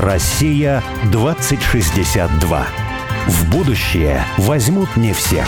[0.00, 2.66] Россия 2062.
[3.26, 5.46] В будущее возьмут не всех.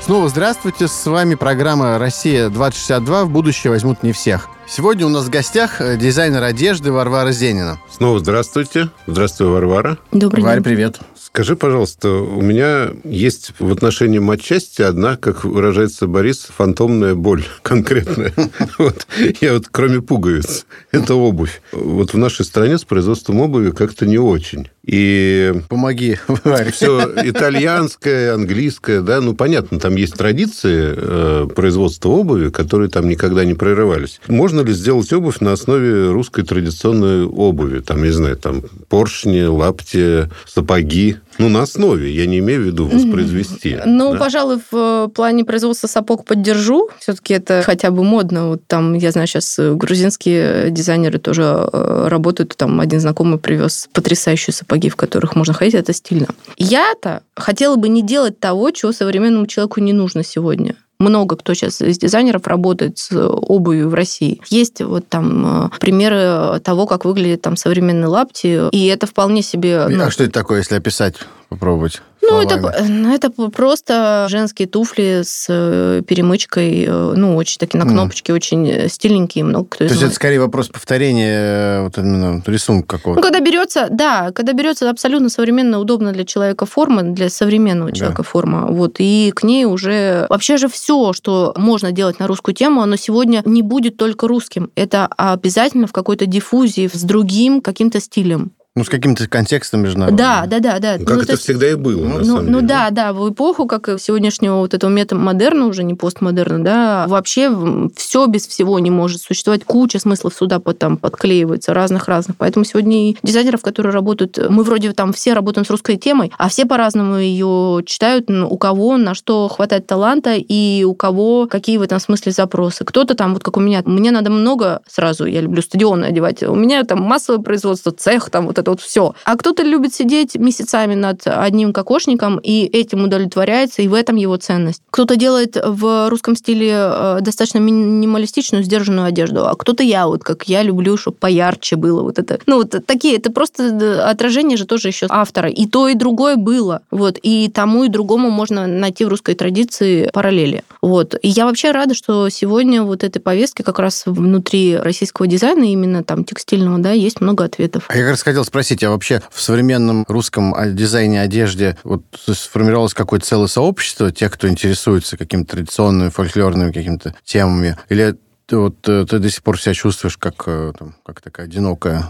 [0.00, 3.26] Снова здравствуйте, с вами программа «Россия-2062.
[3.26, 4.48] В будущее возьмут не всех».
[4.66, 7.78] Сегодня у нас в гостях э, дизайнер одежды Варвара Зенина.
[7.88, 8.90] Снова здравствуйте.
[9.06, 9.98] Здравствуй, Варвара.
[10.10, 10.64] Добрый Варя, день.
[10.64, 10.98] привет.
[11.28, 18.32] Скажи, пожалуйста, у меня есть в отношении матчасти одна, как выражается Борис, фантомная боль конкретная.
[18.78, 19.06] Вот.
[19.40, 21.60] Я вот кроме пуговиц, это обувь.
[21.72, 24.70] Вот в нашей стране с производством обуви как-то не очень.
[24.88, 26.16] И Помоги,
[26.72, 33.44] все итальянское, английское, да, ну, понятно, там есть традиции э, производства обуви, которые там никогда
[33.44, 34.18] не прерывались.
[34.28, 37.80] Можно ли сделать обувь на основе русской традиционной обуви?
[37.80, 41.18] Там, не знаю, там поршни, лапти, сапоги.
[41.38, 43.78] Ну, на основе, я не имею в виду воспроизвести.
[43.86, 44.18] Ну, да?
[44.18, 46.88] пожалуй, в э, плане производства сапог поддержу.
[46.98, 48.48] Все-таки это хотя бы модно.
[48.48, 52.56] Вот там, я знаю, сейчас грузинские дизайнеры тоже э, работают.
[52.56, 55.74] Там один знакомый привез потрясающие сапоги, в которых можно ходить.
[55.74, 56.26] Это стильно.
[56.56, 60.74] Я-то хотела бы не делать того, чего современному человеку не нужно сегодня.
[60.98, 64.40] Много кто сейчас из дизайнеров работает с обувью в России.
[64.48, 69.86] Есть вот там э, примеры того, как выглядят там современные лапти, и это вполне себе...
[69.88, 71.16] ну, А что это такое, если описать,
[71.48, 72.02] попробовать?
[72.30, 72.88] Ну, это, словами?
[72.88, 78.68] ну, это просто женские туфли с э, перемычкой, э, ну, очень такие на кнопочке, очень
[78.68, 82.98] э, стильненькие, много кто То есть это скорее вопрос повторения э, вот именно рисунка Ну,
[82.98, 83.22] какого-то.
[83.22, 87.96] когда берется, да, когда берется абсолютно современная, удобная для человека форма, для современного Да.
[87.96, 90.26] человека форма, вот, и к ней уже...
[90.28, 94.70] Вообще же все, что можно делать на русскую тему, оно сегодня не будет только русским.
[94.74, 98.52] Это обязательно в какой-то диффузии с другим каким-то стилем.
[98.78, 100.16] Ну, с каким-то контекстом международным.
[100.16, 100.96] Да, да, да, да.
[100.98, 102.68] Ну, Как Ну, это то есть- всегда и было, на Ну, самом ну деле.
[102.68, 107.50] да, да, в эпоху как и сегодняшнего вот этого метамодерна, уже не постмодерна, да, вообще
[107.96, 109.64] все без всего не может существовать.
[109.64, 112.36] Куча смыслов сюда под, там подклеивается, разных-разных.
[112.36, 116.48] Поэтому сегодня и дизайнеров, которые работают, мы вроде там все работаем с русской темой, а
[116.48, 121.78] все по-разному ее читают, ну, у кого на что хватает таланта и у кого какие
[121.78, 122.84] в этом смысле запросы.
[122.84, 126.54] Кто-то там, вот как у меня, мне надо много сразу, я люблю стадионы одевать, у
[126.54, 129.14] меня там массовое производство, цех, там вот это вот все.
[129.24, 134.36] А кто-то любит сидеть месяцами над одним кокошником и этим удовлетворяется, и в этом его
[134.36, 134.82] ценность.
[134.90, 140.44] Кто-то делает в русском стиле э, достаточно минималистичную, сдержанную одежду, а кто-то я, вот как
[140.44, 142.02] я люблю, чтобы поярче было.
[142.02, 142.38] Вот это.
[142.46, 145.48] Ну, вот такие, это просто отражение же тоже еще автора.
[145.48, 146.82] И то, и другое было.
[146.90, 147.18] Вот.
[147.22, 150.64] И тому, и другому можно найти в русской традиции параллели.
[150.82, 151.14] Вот.
[151.22, 156.04] И я вообще рада, что сегодня вот этой повестки как раз внутри российского дизайна, именно
[156.04, 157.84] там текстильного, да, есть много ответов.
[157.88, 162.94] А я как раз хотел спросить, а вообще в современном русском дизайне одежде вот сформировалось
[162.94, 167.76] какое-то целое сообщество тех, кто интересуется какими-то традиционными, фольклорными какими-то темами?
[167.88, 168.16] Или
[168.50, 172.04] вот, э, ты до сих пор себя чувствуешь как, э, там, как такая одинокая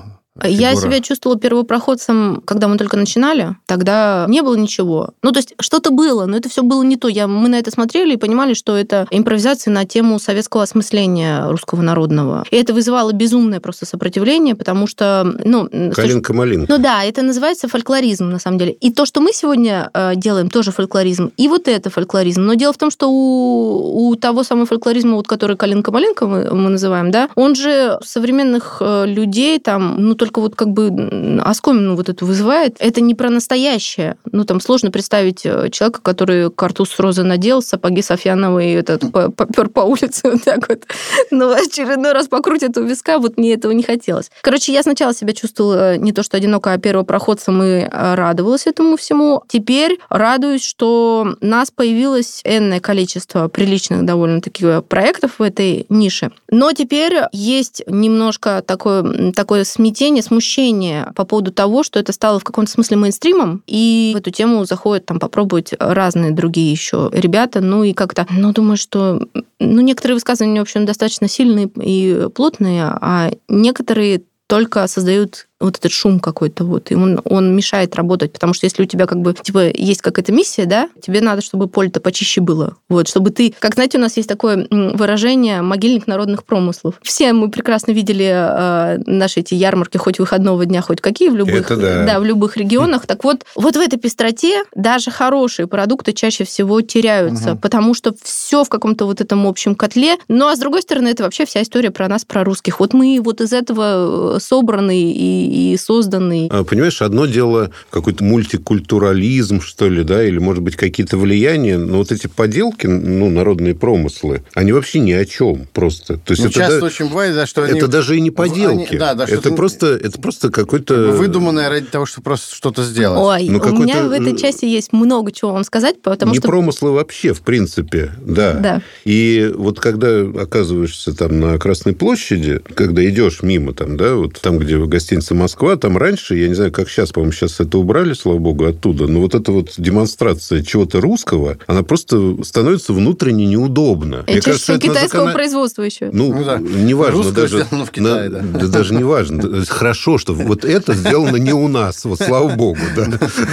[0.44, 0.86] Я фигура?
[0.86, 3.56] себя чувствовала первопроходцем, когда мы только начинали.
[3.66, 5.10] Тогда не было ничего.
[5.22, 7.08] Ну, то есть что-то было, но это все было не то.
[7.08, 11.82] Я, мы на это смотрели и понимали, что это импровизация на тему советского осмысления русского
[11.82, 12.44] народного.
[12.50, 15.68] И это вызывало безумное просто сопротивление, потому что, ну...
[15.94, 16.72] Калинка-малинка.
[16.72, 18.72] ну да, это называется фольклоризм, на самом деле.
[18.72, 21.32] И то, что мы сегодня э, делаем, тоже фольклоризм.
[21.36, 22.42] И вот это фольклоризм.
[22.42, 26.70] Но дело в том, что у, у того самого фольклоризма, вот, который Калинка-малинка мы, мы
[26.70, 32.08] называем, да, он же современных э, людей там, ну, только вот как бы оскомину вот
[32.08, 32.76] эту вызывает.
[32.78, 34.16] Это не про настоящее.
[34.30, 39.10] Ну, там сложно представить э, человека, который картуз с розы надел, сапоги софьяновые, и этот
[39.12, 40.82] по- попер по улице вот так вот.
[41.30, 44.30] Но очередной раз покрутит у виска, вот мне этого не хотелось.
[44.42, 48.96] Короче, я сначала себя чувствовала не то, что одиноко, а первопроходцем и э, радовалась этому
[48.96, 49.42] всему.
[49.48, 56.30] Теперь радуюсь, что у нас появилось энное количество приличных довольно-таки проектов в этой нише.
[56.50, 62.44] Но теперь есть немножко такое, такое смятение, смущение по поводу того, что это стало в
[62.44, 67.84] каком-то смысле мейнстримом, и в эту тему заходят там попробовать разные другие еще ребята, ну
[67.84, 69.20] и как-то, ну, думаю, что
[69.58, 75.90] ну, некоторые высказывания, в общем, достаточно сильные и плотные, а некоторые только создают вот этот
[75.92, 79.34] шум какой-то вот, и он, он мешает работать, потому что если у тебя как бы,
[79.34, 83.74] типа, есть какая-то миссия, да, тебе надо, чтобы поле-то почище было, вот, чтобы ты, как,
[83.74, 87.00] знаете, у нас есть такое выражение «могильник народных промыслов».
[87.02, 91.70] Все мы прекрасно видели э, наши эти ярмарки хоть выходного дня, хоть какие в любых,
[91.70, 92.20] Это да.
[92.20, 97.50] в любых регионах, так вот, вот в этой пестроте даже хорошие продукты чаще всего теряются,
[97.50, 97.58] Мгм.
[97.58, 101.24] потому что все в каком-то вот этом общем котле, ну, а с другой стороны, это
[101.24, 102.78] вообще вся история про нас, про русских.
[102.80, 106.48] Вот мы вот из этого э, собраны и и созданный.
[106.50, 111.98] А, понимаешь, одно дело какой-то мультикультурализм, что ли, да, или, может быть, какие-то влияния, но
[111.98, 116.18] вот эти поделки, ну, народные промыслы, они вообще ни о чем просто.
[116.18, 117.78] То есть ну, это часто да, очень бывает, да, что они...
[117.78, 118.90] Это даже и не поделки.
[118.90, 121.12] Они, да, да, это, просто, это просто какой-то...
[121.12, 123.20] Выдуманное ради того, чтобы просто что-то сделать.
[123.20, 126.46] Ой, ну, у меня в этой части есть много чего вам сказать, потому не что...
[126.46, 128.54] Не промыслы вообще, в принципе, да.
[128.54, 128.82] да.
[129.04, 134.58] И вот когда оказываешься там на Красной площади, когда идешь мимо там, да, вот там,
[134.58, 138.38] где гостиница Москва, там раньше, я не знаю, как сейчас, по-моему, сейчас это убрали, слава
[138.38, 144.24] богу, оттуда, но вот эта вот демонстрация чего-то русского, она просто становится внутренне неудобна.
[144.26, 145.32] И Мне кажется, это китайского закон...
[145.34, 146.10] производства еще.
[146.12, 146.58] Ну, ну да.
[146.58, 147.64] неважно даже.
[147.70, 148.42] в Китае, на...
[148.42, 148.66] да.
[148.66, 149.64] Даже неважно.
[149.66, 153.06] Хорошо, что вот это сделано не у нас, вот слава богу, да.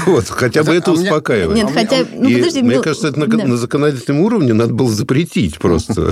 [0.05, 1.55] Вот, хотя бы это а успокаивает.
[1.55, 2.61] Нет, хотя, ну подожди.
[2.61, 6.11] Мне кажется, это на законодательном уровне надо было запретить просто.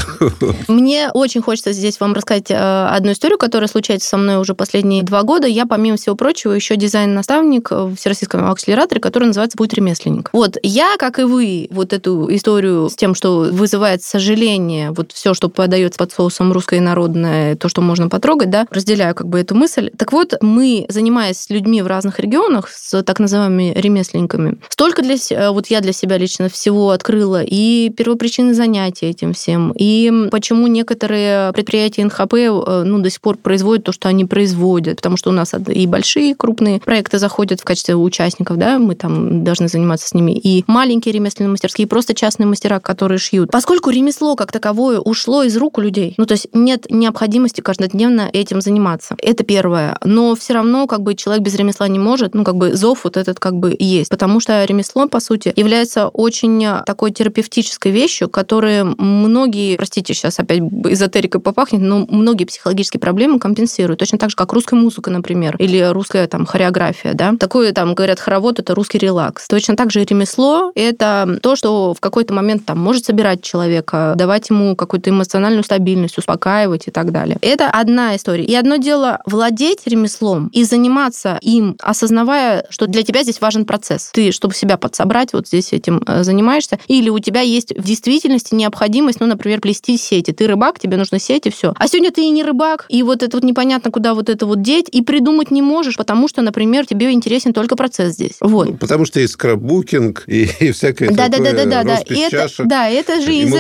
[0.67, 5.03] Мне очень хочется здесь вам рассказать э, одну историю, которая случается со мной уже последние
[5.03, 5.47] два года.
[5.47, 10.30] Я, помимо всего прочего, еще дизайн-наставник в Всероссийском акселераторе, который называется «Путь ремесленника».
[10.33, 15.33] Вот я, как и вы, вот эту историю с тем, что вызывает сожаление, вот все,
[15.33, 19.56] что подается под соусом русское народное, то, что можно потрогать, да, разделяю как бы эту
[19.56, 19.92] мысль.
[19.98, 25.16] Так вот, мы, занимаясь людьми в разных регионах, с так называемыми ремесленниками, столько для
[25.51, 31.51] вот я для себя лично всего открыла и первопричины занятия этим всем, и почему некоторые
[31.54, 35.33] предприятия НХП э, ну, до сих пор производят то, что они производят, потому что у
[35.33, 40.13] нас и большие крупные проекты заходят в качестве участников, да, мы там должны заниматься с
[40.13, 43.51] ними, и маленькие ремесленные мастерские, и просто частные мастера, которые шьют.
[43.51, 48.29] Поскольку ремесло как таковое ушло из рук у людей, ну, то есть нет необходимости каждодневно
[48.31, 49.15] этим заниматься.
[49.19, 49.97] Это первое.
[50.03, 53.17] Но все равно как бы человек без ремесла не может, ну, как бы зов вот
[53.17, 54.09] этот как бы есть.
[54.09, 60.61] Потому что ремесло, по сути, является очень такой терапевтической вещью, которые многие, простите, сейчас опять
[60.85, 63.99] эзотерикой попахнет, но многие психологические проблемы компенсируют.
[63.99, 67.36] Точно так же, как русская музыка, например, или русская там хореография, да.
[67.40, 69.48] Такое там, говорят, хоровод— это русский релакс.
[69.48, 74.50] Точно так же ремесло— это то, что в какой-то момент там может собирать человека, давать
[74.50, 77.38] ему какую-то эмоциональную стабильность, успокаивать и так далее.
[77.42, 78.44] Это одна история.
[78.44, 84.12] И одно дело владеть ремеслом и заниматься им, осознавая, что для тебя здесь важен процесс.
[84.13, 86.80] Ты, чтобы себя подсобрать, вот здесь этим э, занимаешься.
[86.88, 90.31] Или у тебя есть в действительности необходимость, ну, например, плести сети.
[90.31, 91.74] Ты рыбак, тебе нужно сеть и все.
[91.78, 94.62] А сегодня ты и не рыбак, и вот это вот непонятно, куда вот это вот
[94.62, 98.38] деть, и придумать не можешь, потому что, например, тебе интересен только процесс здесь.
[98.39, 98.69] Вот.
[98.69, 101.97] Ну, потому что есть скраббукинг и, и всякое да, такое, да, да, да, да.
[101.97, 103.51] И это, да, это же из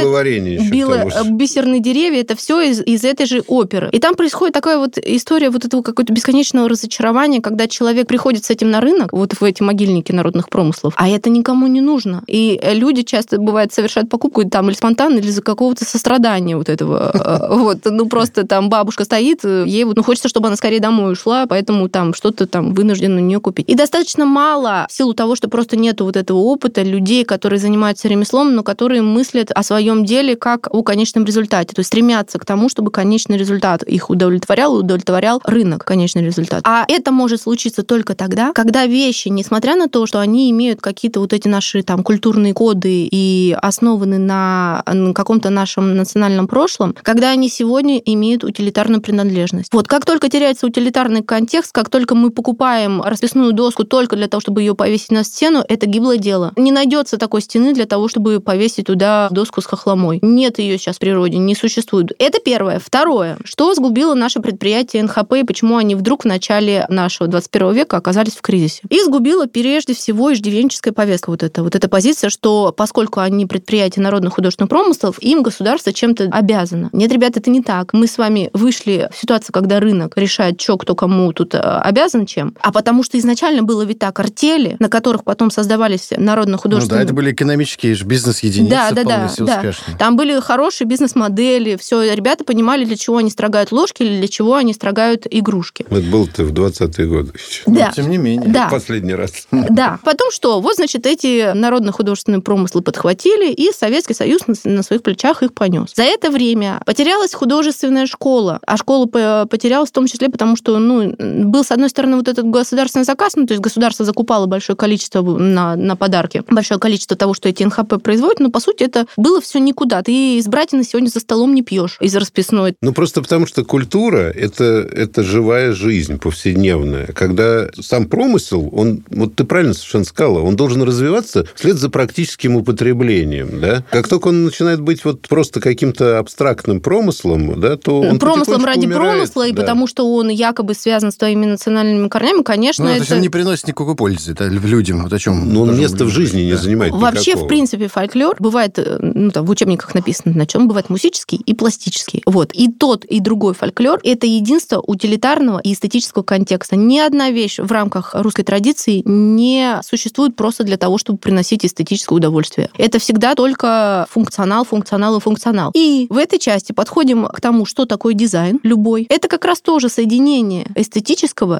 [0.69, 3.89] било, бисерные деревья, это все из, из этой же оперы.
[3.91, 8.49] И там происходит такая вот история вот этого какого-то бесконечного разочарования, когда человек приходит с
[8.49, 12.23] этим на рынок, вот в эти могильники народных промыслов, а это никому не нужно.
[12.27, 17.11] И люди часто, бывает, совершают покупку там или спонтанно, или за какого-то сострадания вот этого.
[17.13, 21.13] Э, вот, ну просто там бабушка стоит, ей вот, ну хочется, чтобы она скорее домой
[21.13, 23.69] ушла, поэтому там что-то там вынужден у нее купить.
[23.69, 28.07] И достаточно мало, в силу того, что просто нету вот этого опыта, людей, которые занимаются
[28.07, 32.45] ремеслом, но которые мыслят о своем деле как о конечном результате, то есть стремятся к
[32.45, 36.61] тому, чтобы конечный результат их удовлетворял, удовлетворял рынок, конечный результат.
[36.65, 41.19] А это может случиться только тогда, когда вещи, несмотря на то, что они имеют какие-то
[41.19, 44.83] вот эти наши там культурные коды и основаны на
[45.13, 49.69] каком-то нашем национальном прошлом, когда они сегодня имеют утилитарную принадлежность.
[49.71, 54.39] Вот как только теряется утилитарный контекст, как только мы покупаем расписную доску только для того,
[54.39, 56.53] чтобы ее повесить на стену, это гиблое дело.
[56.55, 60.19] Не найдется такой стены для того, чтобы повесить туда доску с хохломой.
[60.21, 62.13] Нет ее сейчас в природе, не существует.
[62.17, 62.79] Это первое.
[62.79, 63.37] Второе.
[63.43, 68.35] Что сгубило наше предприятие НХП и почему они вдруг в начале нашего 21 века оказались
[68.35, 68.83] в кризисе?
[68.89, 71.61] И сгубило прежде всего иждивенческая повестка вот эта.
[71.61, 76.89] Вот эта позиция, что поскольку они предприятия народных художественных промыслов, им государство чем-то обязано.
[76.93, 77.91] Нет, ребята, это не так.
[77.91, 82.25] Мы с вами вышли в ситуацию, когда рынок решает, что кто кому тут э, обязан
[82.25, 86.99] чем, а потому что изначально было ведь так, артели, на которых потом создавались народно-художественные...
[86.99, 89.71] Ну да, это были экономические бизнес-единицы да, да, да, да.
[89.97, 94.55] Там были хорошие бизнес-модели, все, ребята понимали, для чего они строгают ложки или для чего
[94.55, 95.85] они строгают игрушки.
[95.89, 97.63] Это было-то в 20-е годы еще.
[97.65, 97.87] Да.
[97.87, 98.49] Но, тем не менее.
[98.49, 98.69] Да.
[98.69, 99.47] Последний раз.
[99.51, 99.99] Да.
[100.03, 100.59] Потом что?
[100.61, 105.91] Вот, значит, эти народно-художественные промыслы подхватили, и Советский Союз на своих плечах их понес.
[105.95, 109.05] За это время потерялась художественная школа, а школа
[109.45, 113.35] потерялась в том числе потому, что ну, был, с одной стороны, вот этот государственный заказ,
[113.35, 117.63] ну, то есть государство закупало большое количество на, на подарки, большое количество того, что эти
[117.63, 120.01] НХП производят, но, по сути, это было все никуда.
[120.03, 122.75] Ты из братины сегодня за столом не пьешь из расписной.
[122.81, 124.63] Ну, просто потому что культура это,–
[124.95, 127.07] это живая жизнь повседневная.
[127.07, 132.55] Когда сам промысел, он, вот ты правильно совершенно сказала, он должен развиваться вслед за практическим
[132.55, 133.61] употреблением.
[133.61, 133.83] Да?
[133.89, 138.85] Как только он начинает быть вот просто каким-то абстрактным промыслом, да, то он Промыслом ради
[138.85, 139.11] умирает.
[139.11, 139.61] промысла, и да.
[139.61, 143.03] потому что он якобы связан своими национальными корнями, конечно, Ну, то это...
[143.03, 145.03] есть он не приносит никакой пользы это людям.
[145.03, 146.57] Вот о чем Но он места в жизни не да.
[146.57, 147.45] занимает Вообще, никакого.
[147.45, 151.53] в принципе, фольклор бывает, э, ну, там, в учебниках написано, на чем бывает музический и
[151.53, 152.21] пластический.
[152.25, 152.51] Вот.
[152.53, 156.75] И тот, и другой фольклор– это единство утилитарного и эстетического контекста.
[156.75, 162.17] Ни одна вещь в рамках русской традиции не существует просто для того, чтобы приносить эстетическое
[162.17, 162.69] удовольствие.
[162.77, 165.71] Это всегда только функционал, функционал и функционал.
[165.75, 169.05] И в этой части подходим к тому, что такое дизайн любой.
[169.09, 171.02] Это как раз тоже соединение эстетического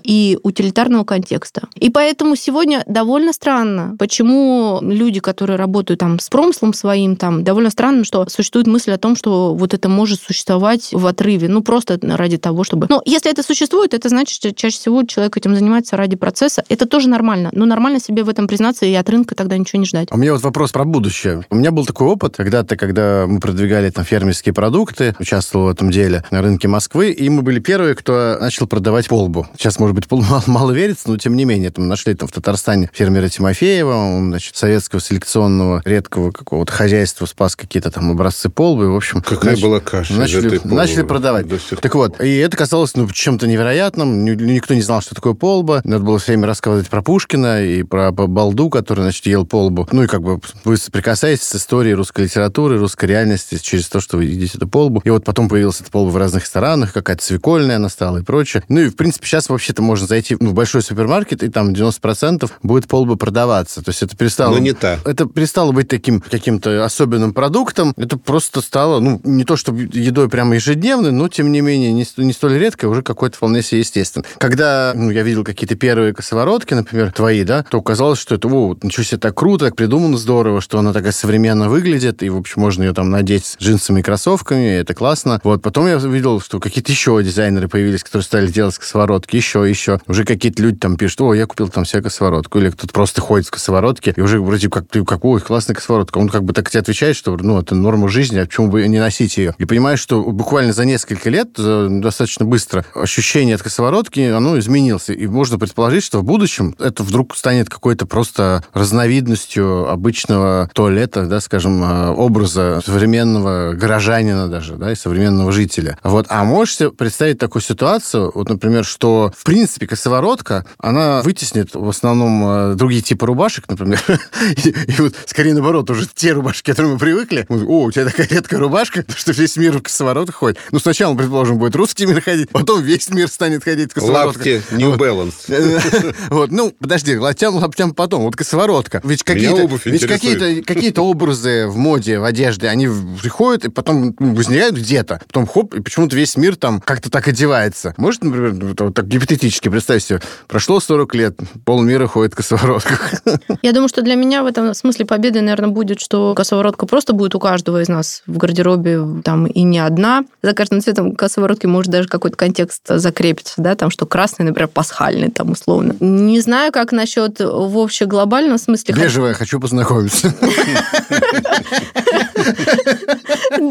[0.04, 1.68] и утилитарного контекста.
[1.76, 7.70] И поэтому сегодня довольно странно, почему люди, которые работают там с промыслом своим, там довольно
[7.70, 12.00] странно, что существует мысль о том, что вот это может существовать в отрыве, ну просто
[12.02, 12.88] ради того, чтобы...
[12.90, 16.64] Но если это существует, это значит, что чаще всего человек этим занимается ради процесса.
[16.70, 17.50] Это тоже нормально.
[17.54, 20.08] Но нормально себе в этом признаться и от рынка тогда ничего не ждать.
[20.12, 21.46] А У меня вот вопрос про будущее.
[21.50, 25.92] У меня был такой опыт когда-то, когда мы продвигали там фермерские продукты, участвовал в этом
[25.92, 29.48] деле на рынке Москвы, и мы были первые, кто начал продавать полбу.
[29.58, 32.90] Сейчас, может быть, мало, мало верится, но тем не менее, там нашли там в Татарстане
[32.94, 38.96] фермера Тимофеева, он, значит, советского селекционного редкого какого-то хозяйства спас какие-то там образцы полбы, в
[38.96, 39.22] общем...
[39.22, 41.48] Какая нач- была каша Начали, начали продавать.
[41.82, 44.24] Так вот, и это казалось ну, чем-то невероятным.
[44.26, 45.82] Ни- Никто не знал, что такое полба.
[45.84, 49.88] Надо было все время рассказывать про Пушкина и про Балду, который, значит, ел полбу.
[49.92, 54.18] Ну и как бы вы соприкасаетесь с историей русской литературы, русской реальности через то, что
[54.18, 55.02] вы едите эту полбу.
[55.04, 58.64] И вот потом появилась эта полба в разных ресторанах, какая-то свекольная она стала и прочее.
[58.70, 62.50] Ну и, в принципе, сейчас вообще-то можно зайти ну, в большой супермаркет, и там 90%
[62.62, 63.82] будет полба продаваться.
[63.82, 64.54] То есть это перестало...
[64.54, 65.00] Но не та.
[65.06, 67.94] Это перестало быть таким каким-то особенным продуктом.
[67.98, 72.06] Это просто стало, ну, не то чтобы едой прямо ежедневной, но, тем не менее, не,
[72.18, 74.26] не столь редко, уже какой-то вполне себе естественно.
[74.38, 78.78] Когда ну, я видел какие-то первые косоворотки, например, твои, да, то казалось, что это, о,
[78.82, 82.62] ничего себе, так круто, так придумано здорово, что она такая современно выглядит, и, в общем,
[82.62, 85.40] можно ее там надеть с джинсами и кроссовками, и это классно.
[85.44, 90.00] Вот, потом я видел, что какие-то еще дизайнеры появились, которые стали делать косоворотки, еще, еще.
[90.08, 93.48] Уже какие-то люди там пишут, о, я купил там себе косоворотку, или кто-то просто ходит
[93.48, 96.18] в косоворотке, и уже вроде как, ты какой классная косоворотка.
[96.18, 99.00] Он как бы так тебе отвечает, что, ну, это норма жизни, а почему бы не
[99.00, 99.56] носить ее?
[99.58, 105.10] И понимаешь, что буквально за несколько лет, за- достаточно быстро, ощущение от косоворотки, оно изменилось.
[105.10, 111.40] И можно предположить, что в будущем это вдруг станет какой-то просто разновидностью обычного туалета, да,
[111.40, 115.98] скажем, э, образа современного горожанина даже, да, и современного жителя.
[116.04, 116.28] Вот.
[116.30, 121.90] А можешь себе представить такую ситуацию, вот, например, что, в принципе, косоворотка, она вытеснит в
[121.90, 124.02] основном э, другие типы рубашек, например,
[124.64, 127.92] и, и вот скорее наоборот, уже те рубашки, к которым мы привыкли, мы, о, у
[127.92, 130.60] тебя такая редкая рубашка, что весь мир в косоворотках ходит.
[130.72, 134.46] Ну, сначала, предположим, будет русский мир ходить, потом весь мир станет ходить в косоворотках.
[134.46, 136.14] Лапти New Balance.
[136.30, 138.24] Вот, ну, подожди, лаптям, лаптям потом.
[138.24, 139.02] Вот косоворотка.
[139.04, 139.68] Ведь какие-то,
[140.08, 142.88] какие-то, какие-то образы в моде, в одежде, они
[143.22, 145.22] приходят и потом ну, возникают где-то.
[145.28, 147.94] Потом хоп, и почему-то весь мир там как-то так одевается.
[147.98, 148.54] Может, например,
[148.86, 153.14] вот так гипотетически представь себе, прошло 40 лет, полмира ходит в косоворотках.
[153.62, 157.36] Я думаю, что для меня в этом смысле победы, наверное, будет, что косоворотка просто будет
[157.36, 160.26] у каждого из нас в гардеробе, там и не одна.
[160.42, 165.30] За каждым цветом косоворотки может даже какой-то контекст закрепиться, да, там, что красный, например, пасхальный,
[165.30, 165.96] там, условно.
[166.00, 168.96] Не знаю, как насчет в общеглобальном смысле.
[168.96, 170.34] Бежевая, хочу познакомиться.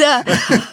[0.03, 0.25] Да.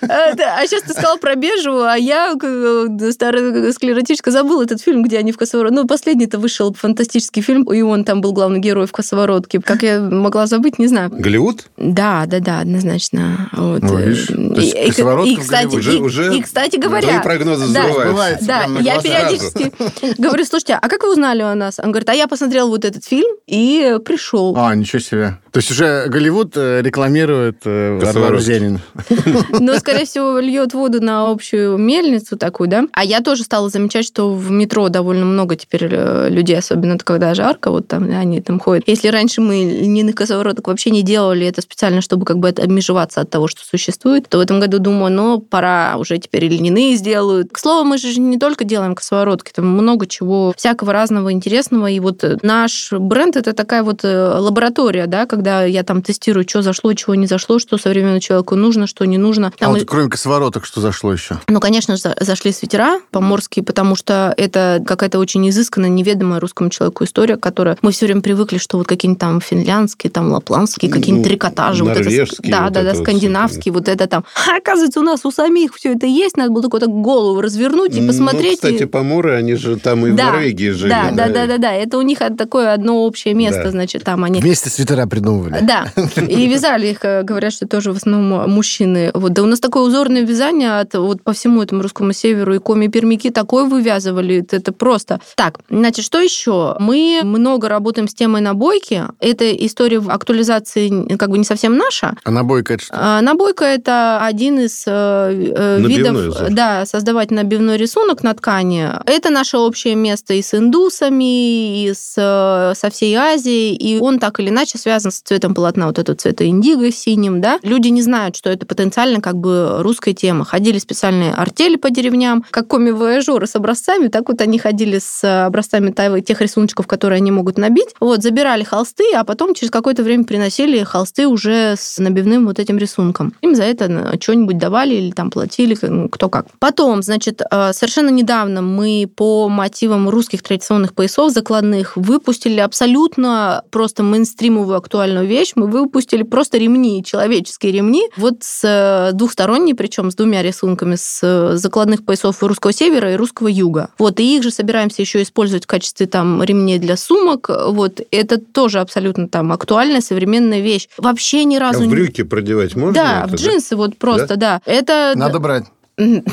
[0.02, 5.20] А, сейчас ты сказал про бежевую, а я, как старая склеротическая, забыла этот фильм, где
[5.20, 5.76] они в косоворотке.
[5.76, 9.60] Ну, последний-то вышел фантастический фильм, и он там был главный герой в косоворотке.
[9.62, 11.10] Как я могла забыть, не знаю.
[11.12, 11.66] Голливуд?
[11.78, 13.50] Да, да, да, однозначно.
[13.54, 13.82] Вот.
[13.84, 15.66] Ну, видишь, есть И- кстати.
[15.76, 18.46] Уже- и- уже и, кстати Твои говоря, прогнозы да, сбываются.
[18.48, 19.72] Да, я периодически
[20.20, 21.80] говорю, слушайте, а как вы узнали о нас?
[21.80, 24.56] Он говорит, а я посмотрел вот этот фильм и пришел.
[24.58, 25.38] А, ничего себе.
[25.52, 28.44] То есть уже Голливуд э, рекламирует э, Варвару Косоворотки.
[28.46, 28.80] Зенин.
[29.60, 32.86] Но, скорее всего, льет воду на общую мельницу такую, да.
[32.94, 37.34] А я тоже стала замечать, что в метро довольно много теперь э, людей, особенно когда
[37.34, 38.84] жарко, вот там они там ходят.
[38.88, 43.30] Если раньше мы льняных косовороток вообще не делали это специально, чтобы как бы отмежеваться от
[43.30, 47.52] того, что существует, то в этом году думаю, ну, пора уже теперь льняные сделают.
[47.52, 51.88] К слову, мы же не только делаем косоворотки, там много чего всякого разного интересного.
[51.88, 56.48] И вот э, наш бренд это такая вот э, лаборатория, да, когда я там тестирую,
[56.48, 59.48] что зашло, чего не зашло, что современному человеку нужно, что не нужно.
[59.48, 61.40] А Там вот и- кроме косовороток, что зашло еще?
[61.48, 67.04] ну, конечно, за- зашли свитера поморские, потому что это какая-то очень изысканная, неведомая русскому человеку
[67.04, 71.30] история, которая мы все время привыкли, что вот какие-нибудь там финляндские, там лапландские, какие-нибудь Ну,
[71.30, 72.10] трикотажи, вот это,
[72.44, 74.24] да, вот да, да, скандинавские, вот это там.
[74.48, 77.96] А оказывается, у нас у самих все это есть, надо было только так голову развернуть
[77.96, 78.60] и посмотреть.
[78.64, 80.90] Ну, и- кстати, поморы, они же там и в да, Норвегии жили.
[80.90, 83.72] да, да, да, да, да, это у них такое одно общее место, Да.
[83.72, 85.60] значит, там они Вместе свитера придумывали.
[85.62, 88.99] да, и вязали их, э, говорят, что тоже в основном мужчины.
[89.00, 89.12] Мужчины.
[89.14, 92.60] Вот, да у нас такое узорное вязание от, вот по всему этому русскому северу, и
[92.60, 95.20] коми-пермяки такое вывязывали, это просто.
[95.36, 96.76] Так, значит, что еще?
[96.80, 99.04] Мы много работаем с темой набойки.
[99.20, 102.16] Это история в актуализации как бы не совсем наша.
[102.24, 102.94] А набойка это что?
[102.96, 106.50] А, набойка это один из э, э, видов, узор.
[106.52, 108.90] да, создавать набивной рисунок на ткани.
[109.06, 114.20] Это наше общее место и с индусами, и с, э, со всей Азией, и он
[114.20, 117.60] так или иначе связан с цветом полотна, вот этого цвета индиго синим, да.
[117.64, 118.89] Люди не знают, что это потенциально
[119.22, 120.46] как бы русская тема.
[120.46, 125.92] Ходили специальные артели по деревням, как коми-вояжеры с образцами, так вот они ходили с образцами
[126.22, 127.90] тех рисуночков, которые они могут набить.
[128.00, 132.78] Вот, забирали холсты, а потом через какое-то время приносили холсты уже с набивным вот этим
[132.78, 133.34] рисунком.
[133.42, 135.76] Им за это э, что-нибудь давали или там платили,
[136.10, 136.48] кто как.
[136.60, 144.04] Потом, значит, э, совершенно недавно мы по мотивам русских традиционных поясов закладных выпустили абсолютно просто
[144.04, 145.54] мейнстримовую актуальную вещь.
[145.56, 151.20] Мы выпустили просто ремни, человеческие ремни, вот с э, двухсторонние, причем с двумя рисунками, с
[151.24, 153.90] э, закладных поясов русского севера и русского юга.
[154.00, 157.50] Вот, и их же собираемся еще использовать в качестве там ремней для сумок.
[157.50, 160.88] Вот, это тоже абсолютно там актуальная современная вещь.
[160.98, 162.94] Вообще ни А разу в не- брюки продевать можно?
[162.94, 164.62] да, это, в джинсы вот просто, да.
[164.66, 165.66] Это Надо брать.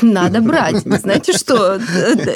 [0.01, 0.77] Надо брать.
[0.85, 1.79] Знаете что?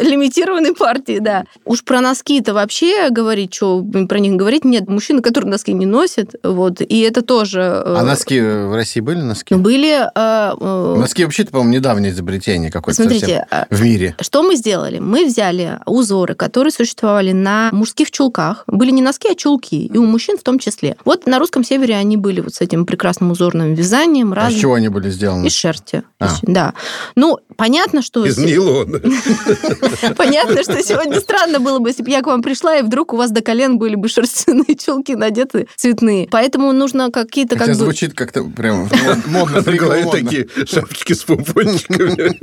[0.02, 4.88] Лимитированной партии, да.Уж про носки-то вообще говорить, что про них говорить, нет.
[4.90, 7.60] Мужчины, которые носки не носят, вот, и это тоже...
[7.86, 9.54] э, А носки в России были носки?
[9.56, 10.02] Были...
[10.04, 14.16] э, э, Носки вообще-то, по-моему, недавнее изобретение какое-то Смотрите, э, в мире.
[14.22, 15.00] Что мы сделали?
[15.00, 18.64] Мы взяли узоры, которые существовали на мужских чулках.
[18.68, 19.86] Были не носки, а чулки.
[19.86, 20.96] И у мужчин в том числе.
[21.06, 24.34] Вот на русском севере они были вот с этим прекрасным узорным вязанием.
[24.34, 25.46] А разным- с чего они были сделаны?
[25.48, 26.04] Из шерсти.
[26.20, 26.26] А.
[26.28, 26.74] Из- Да.
[27.22, 28.26] Ну, понятно, что...
[28.26, 29.00] Из нейлона.
[30.18, 33.16] Понятно, что сегодня странно было бы, если бы я к вам пришла, и вдруг у
[33.16, 36.28] вас до колен были бы шерстяные чулки надеты цветные.
[36.32, 37.84] Поэтому нужно какие-то как Хотя бы...
[37.84, 38.90] звучит как-то прям
[39.28, 42.40] модно, На голове такие шапочки с помпончиками.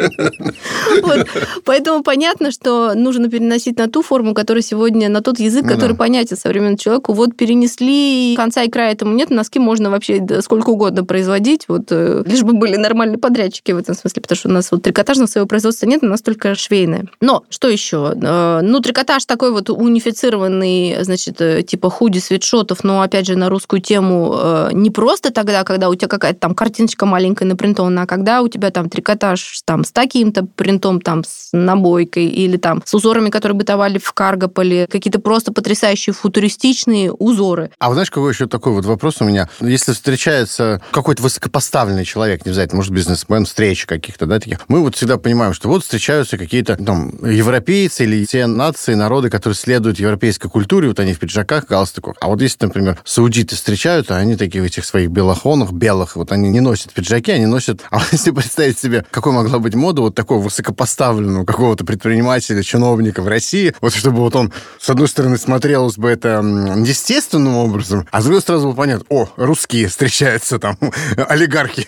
[1.64, 5.96] Поэтому понятно, что нужно переносить на ту форму, которая сегодня, на тот язык, Ну который
[5.96, 7.14] понятен современному человеку.
[7.14, 12.22] Вот перенесли, конца и края этому нет, носки можно вообще сколько угодно производить, вот, э,
[12.24, 15.46] лишь бы были нормальные подрядчики в этом смысле, потому что у нас вот трикотажного своего
[15.46, 17.06] производства нет, у нас только швейное.
[17.20, 18.14] Но что еще?
[18.20, 23.48] Э, Ну, трикотаж такой вот унифицированный, значит, э, типа худи, свитшотов, но, опять же, на
[23.48, 28.06] русскую тему э, не просто тогда, когда у тебя какая-то там картиночка маленькая напринтована, а
[28.06, 32.94] когда у тебя там трикотаж там с таким-то принтом, там с набойкой или там с
[32.94, 37.70] узорами, которые бытовали в Каргополе, какие-то просто потрясающие футуристичные узоры.
[37.78, 39.48] А вы знаешь, какой еще такой вот вопрос у меня?
[39.60, 44.96] Если встречается какой-то высокопоставленный человек, не знаю, может бизнесмен, встречи каких-то, да, таких, мы вот
[44.96, 50.48] всегда понимаем, что вот встречаются какие-то там европейцы или те нации, народы, которые следуют европейской
[50.48, 52.16] культуре, вот они в пиджаках, галстуках.
[52.20, 56.48] А вот если, например, саудиты встречаются, они такие в этих своих белохонах, белых, вот они
[56.50, 57.82] не носят пиджаки, они носят...
[57.90, 63.22] А вот если представить себе, какой могла быть мода вот такого высокопоставленного какого-то предпринимателя, чиновника
[63.22, 66.40] в России, вот чтобы вот он, с одной стороны, смотрелось бы это
[66.84, 70.76] естественным образом, а с другой сразу было понятно, о, русские встречаются там,
[71.16, 71.86] олигархи.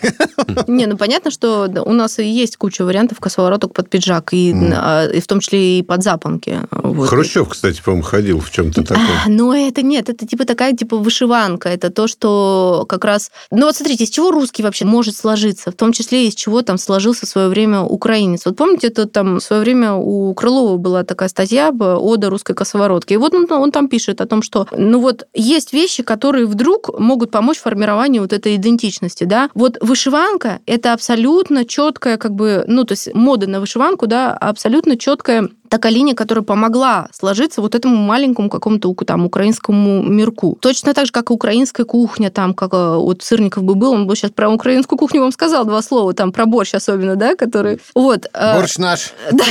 [0.67, 5.07] Не, ну понятно, что у нас и есть куча вариантов косовороток под пиджак, и, а,
[5.07, 6.59] и в том числе и под запонки.
[6.71, 7.09] Вот.
[7.09, 9.03] Хрущев, кстати, по-моему, ходил в чем-то таком.
[9.25, 13.31] А, Но это нет, это типа такая типа вышиванка, это то, что как раз...
[13.51, 16.77] Ну вот смотрите, из чего русский вообще может сложиться, в том числе из чего там
[16.77, 18.45] сложился в свое время украинец.
[18.45, 22.53] Вот помните, это там в свое время у Крылова была такая статья б, «Ода русской
[22.53, 26.45] косоворотки», и вот он, он там пишет о том, что ну вот есть вещи, которые
[26.45, 29.49] вдруг могут помочь формированию вот этой идентичности, да.
[29.53, 34.97] Вот вышиванка— это абсолютно четкая как бы, ну то есть мода на вышиванку, да, абсолютно
[34.97, 40.57] четкая такая линия, которая помогла сложиться вот этому маленькому какому-то там украинскому мирку.
[40.59, 44.05] Точно так же, как и украинская кухня, там, как э, вот Сырников бы был, он
[44.05, 47.79] бы сейчас про украинскую кухню вам сказал два слова, там, про борщ особенно, да, который...
[47.95, 48.27] Вот.
[48.33, 49.13] э, Борщ наш.
[49.31, 49.45] да.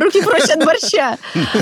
[0.00, 1.16] Руки прочь от борща.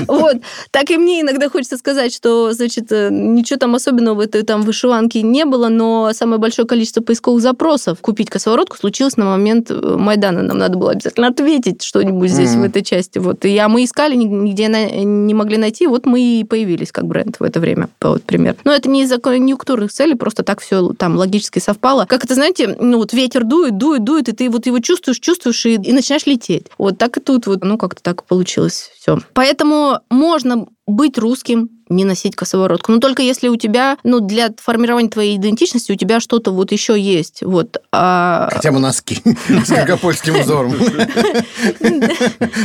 [0.07, 0.37] Вот.
[0.71, 4.63] Так и мне иногда хочется сказать, что, значит, э, ничего там особенного в этой там
[4.63, 10.41] вышиванке не было, но самое большое количество поисковых запросов купить косоворотку случилось на момент Майдана.
[10.41, 13.19] Нам надо было обязательно ответить что-нибудь здесь, в этой части.
[13.19, 13.45] Вот.
[13.45, 17.05] И а мы искали, ни- нигде на- не могли найти, вот мы и появились как
[17.05, 18.55] бренд в это время, вот пример.
[18.63, 22.05] Но это не из-за конъюнктурных целей, просто так все там логически совпало.
[22.05, 25.65] Как это, знаете, ну вот ветер дует, дует, дует, и ты вот его чувствуешь, чувствуешь,
[25.65, 26.67] и, и начинаешь лететь.
[26.77, 29.19] Вот так и тут вот, ну как-то так получилось все.
[29.33, 32.91] Поэтому можно быть русским, не носить косоворотку.
[32.91, 36.99] Но только если у тебя, ну, для формирования твоей идентичности у тебя что-то вот еще
[36.99, 37.43] есть.
[37.43, 37.77] Вот.
[37.91, 38.49] А...
[38.51, 39.21] Хотя бы носки
[39.65, 40.73] с каргопольским узором.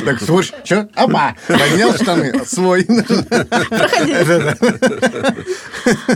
[0.04, 0.88] Так, смотришь, что?
[0.94, 1.34] Опа!
[1.48, 2.86] Поднял штаны, свой.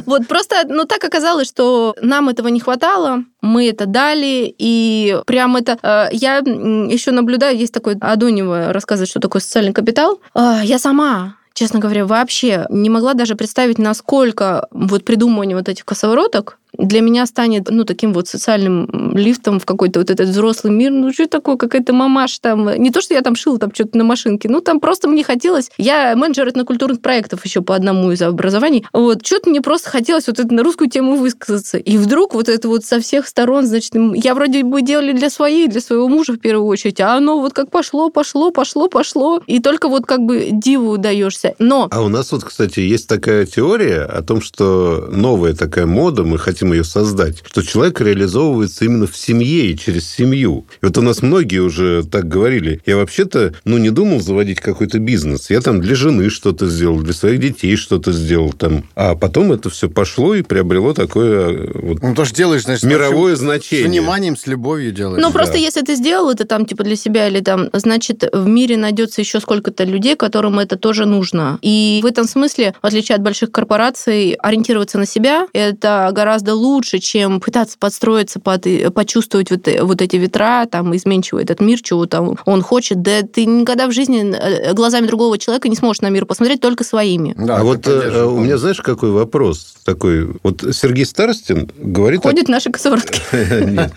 [0.06, 5.56] Вот просто, ну, так оказалось, что нам этого не хватало, мы это дали, и прям
[5.56, 5.78] это...
[5.82, 10.20] Э, я еще наблюдаю, есть такой Адонева рассказывает, что такое социальный капитал.
[10.34, 15.84] Э, я сама честно говоря, вообще не могла даже представить, насколько вот придумывание вот этих
[15.84, 20.90] косовороток для меня станет, ну, таким вот социальным лифтом в какой-то вот этот взрослый мир.
[20.90, 22.70] Ну, что такое, какая-то мамаш там.
[22.76, 25.70] Не то, что я там шила там что-то на машинке, ну, там просто мне хотелось...
[25.78, 28.86] Я менеджер этнокультурных проектов еще по одному из образований.
[28.92, 31.78] Вот, что-то мне просто хотелось вот это на русскую тему высказаться.
[31.78, 35.68] И вдруг вот это вот со всех сторон, значит, я вроде бы делали для своей,
[35.68, 39.42] для своего мужа в первую очередь, а оно вот как пошло, пошло, пошло, пошло.
[39.46, 41.54] И только вот как бы диву даешься.
[41.58, 41.88] Но...
[41.90, 46.38] А у нас вот, кстати, есть такая теория о том, что новая такая мода, мы
[46.38, 50.66] хотим хотим ее создать, что человек реализовывается именно в семье и через семью.
[50.82, 52.82] И вот у нас многие уже так говорили.
[52.84, 55.48] Я вообще-то, ну, не думал заводить какой-то бизнес.
[55.48, 58.84] Я там для жены что-то сделал, для своих детей что-то сделал там.
[58.94, 63.36] А потом это все пошло и приобрело такое вот ну, то, что делаешь, значит, мировое
[63.36, 63.86] значение.
[63.86, 65.22] С вниманием, с любовью делаешь.
[65.22, 65.34] Ну, да.
[65.34, 69.22] просто если ты сделал это там, типа, для себя или там, значит, в мире найдется
[69.22, 71.58] еще сколько-то людей, которым это тоже нужно.
[71.62, 76.54] И в этом смысле, в отличие от больших корпораций, ориентироваться на себя– это гораздо гораздо
[76.54, 82.06] лучше, чем пытаться подстроиться, под, почувствовать вот, вот эти ветра, там, изменчивый этот мир, чего
[82.06, 83.02] там он хочет.
[83.02, 86.84] Да ты никогда в жизни э, глазами другого человека не сможешь на мир посмотреть, только
[86.84, 87.34] своими.
[87.38, 90.28] Да, а вот э, у меня, знаешь, какой вопрос такой?
[90.42, 92.22] Вот Сергей Старостин говорит...
[92.22, 92.52] Ходит о...
[92.52, 93.20] наши косоворотки.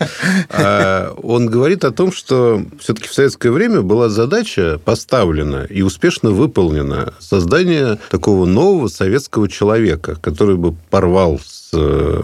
[0.50, 6.30] А, он говорит о том, что все-таки в советское время была задача поставлена и успешно
[6.30, 12.22] выполнена создание такого нового советского человека, который бы порвал с Э,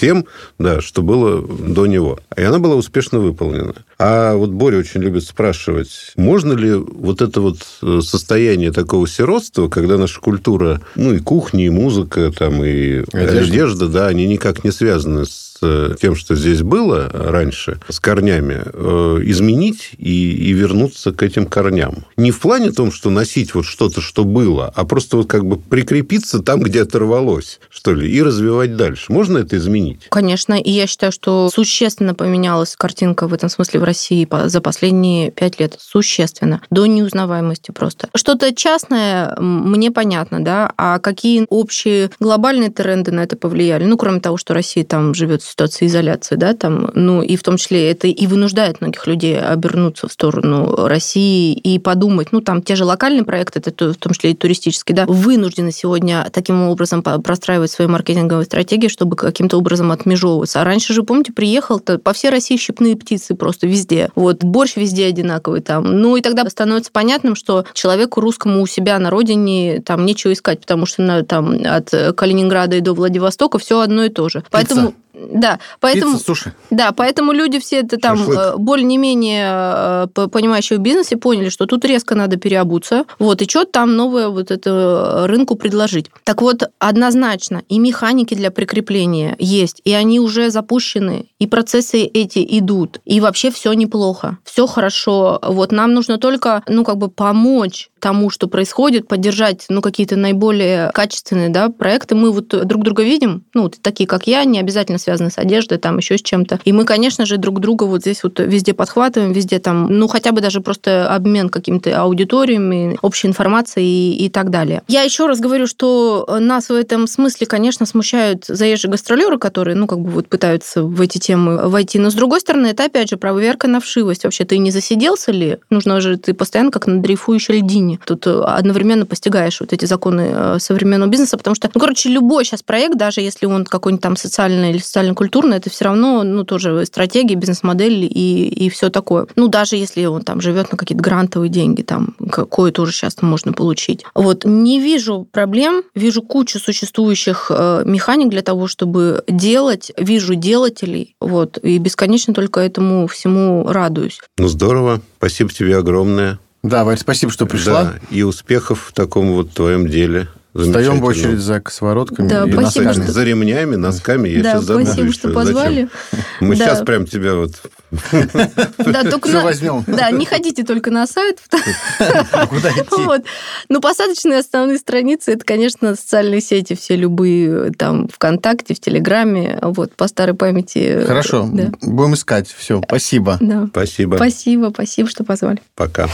[0.00, 0.26] тем,
[0.58, 2.18] да, что было до него.
[2.36, 3.74] И она была успешно выполнена.
[3.98, 9.68] А вот Боря очень любит спрашивать, можно ли вот это вот э, состояние такого сиротства,
[9.68, 14.64] когда наша культура, ну и кухня, и музыка, там, и одежда, одежда да, они никак
[14.64, 20.52] не связаны с Э, тем, что здесь было раньше, с корнями, э, изменить и, и
[20.52, 22.04] вернуться к этим корням.
[22.16, 25.56] Не в плане том, что носить вот что-то, что было, а просто вот как бы
[25.56, 29.12] прикрепиться там, где оторвалось, что ли, и развивать дальше.
[29.12, 30.06] Можно это изменить?
[30.10, 35.30] Конечно, и я считаю, что существенно поменялась картинка в этом смысле в России за последние
[35.30, 35.76] пять лет.
[35.78, 36.60] Существенно.
[36.70, 38.08] До неузнаваемости просто.
[38.14, 43.84] Что-то частное мне понятно, да, а какие общие глобальные тренды на это повлияли?
[43.84, 47.56] Ну, кроме того, что Россия там живет ситуации изоляции, да, там, ну, и в том
[47.56, 52.76] числе это и вынуждает многих людей обернуться в сторону России и подумать, ну, там, те
[52.76, 57.70] же локальные проекты, это в том числе и туристические, да, вынуждены сегодня таким образом простраивать
[57.70, 60.60] свои маркетинговые стратегии, чтобы каким-то образом отмежевываться.
[60.60, 64.10] А раньше же, помните, приехал-то по всей России щепные птицы просто везде.
[64.14, 66.00] Вот, борщ везде одинаковый там.
[66.00, 70.60] Ну, и тогда становится понятным, что человеку русскому у себя на родине там нечего искать,
[70.60, 74.42] потому что на, там от Калининграда и до Владивостока все одно и то же.
[74.50, 74.92] Пицца.
[75.16, 76.12] Да, поэтому...
[76.12, 76.52] Пицца, суши.
[76.70, 78.38] Да, поэтому люди все это там Шашлык.
[78.38, 83.72] Э, более-менее э, понимающие в бизнесе поняли, что тут резко надо переобуться, вот, и что-то
[83.72, 86.10] там новое вот это э, рынку предложить.
[86.24, 92.46] Так вот, однозначно, и механики для прикрепления есть, и они уже запущены, и процессы эти
[92.58, 95.40] идут, и вообще все неплохо, все хорошо.
[95.42, 100.90] Вот нам нужно только, ну, как бы помочь тому, что происходит, поддержать, ну, какие-то наиболее
[100.92, 102.14] качественные, да, проекты.
[102.14, 105.98] Мы вот друг друга видим, ну, такие, как я, не обязательно связаны с одеждой, там,
[105.98, 106.60] еще с чем-то.
[106.64, 110.32] И мы, конечно же, друг друга вот здесь вот везде подхватываем, везде там, ну, хотя
[110.32, 114.82] бы даже просто обмен какими-то аудиториями, общей информацией и, и так далее.
[114.88, 119.86] Я еще раз говорю, что нас в этом смысле, конечно, смущают заезжие гастролеры, которые, ну,
[119.86, 121.98] как бы вот пытаются в эти темы войти.
[121.98, 124.24] Но, с другой стороны, это, опять же, проверка на вшивость.
[124.24, 125.58] Вообще, ты не засиделся ли?
[125.70, 130.30] Нужно же, ты постоянно как на дрейфующей льдине Тут э, одновременно постигаешь вот эти законы
[130.32, 134.16] э, современного бизнеса, потому что, ну, короче, любой сейчас проект, даже если он какой-нибудь там
[134.16, 139.26] социальный или социально-культурный, это все равно, ну, тоже стратегия, бизнес-модель и, и все такое.
[139.36, 143.52] Ну, даже если он там живет на какие-то грантовые деньги, там, какое тоже сейчас можно
[143.52, 144.04] получить.
[144.14, 151.16] Вот, не вижу проблем, вижу кучу существующих э, механик для того, чтобы делать, вижу делателей,
[151.20, 154.20] вот, и бесконечно только этому всему радуюсь.
[154.38, 155.00] Ну, здорово.
[155.18, 156.38] Спасибо тебе огромное.
[156.66, 157.84] Да, Варь, спасибо, что пришла.
[157.84, 160.28] Да, и успехов в таком вот твоем деле.
[160.64, 163.04] Встаем в очередь за косоворотками да, и спасибо, носками.
[163.04, 163.12] Что...
[163.12, 164.28] За ремнями, носками.
[164.28, 165.12] Я да, сейчас спасибо, еще.
[165.12, 165.88] что позвали.
[166.10, 166.24] Зачем?
[166.40, 166.64] Мы да.
[166.64, 167.52] сейчас прям тебя вот
[168.12, 169.84] Да, только Все на- возьмем.
[169.86, 171.40] Да, не ходите только на сайт.
[172.48, 173.04] Куда идти?
[173.04, 173.22] Вот.
[173.68, 179.94] Ну, посадочные основные страницы, это, конечно, социальные сети, все любые, там, ВКонтакте, в Телеграме, вот,
[179.94, 181.04] по старой памяти.
[181.06, 181.70] Хорошо, Да.
[181.82, 182.48] будем искать.
[182.48, 183.38] Все, спасибо.
[183.40, 183.66] Да.
[183.70, 184.16] Спасибо.
[184.16, 185.60] Спасибо, спасибо, что позвали.
[185.74, 186.08] Пока.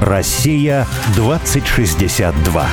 [0.00, 2.68] Россия 2062.